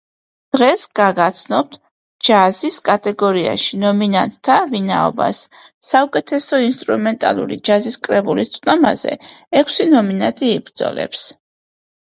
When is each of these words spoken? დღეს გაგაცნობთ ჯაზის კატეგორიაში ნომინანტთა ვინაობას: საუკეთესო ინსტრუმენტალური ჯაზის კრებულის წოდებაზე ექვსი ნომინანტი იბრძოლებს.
დღეს 0.55 0.83
გაგაცნობთ 0.99 1.75
ჯაზის 2.29 2.77
კატეგორიაში 2.89 3.79
ნომინანტთა 3.83 4.55
ვინაობას: 4.73 5.43
საუკეთესო 5.91 6.63
ინსტრუმენტალური 6.71 7.61
ჯაზის 7.71 8.01
კრებულის 8.09 8.53
წოდებაზე 8.59 9.15
ექვსი 9.63 9.91
ნომინანტი 9.95 10.51
იბრძოლებს. 10.59 11.23